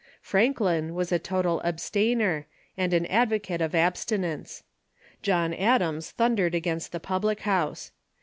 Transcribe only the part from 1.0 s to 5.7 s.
a total abstainer, and an advocate of abstinence. John